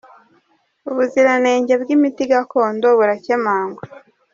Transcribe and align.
Ubuziranenge 0.89 1.73
bw’imiti 1.81 2.23
gakondo 2.31 2.87
burakemangwa 2.97 3.83